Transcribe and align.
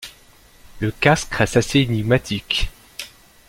Le 0.79 0.89
casque 0.89 1.31
reste 1.35 1.57
assez 1.57 1.77
énigmatique. 1.81 2.71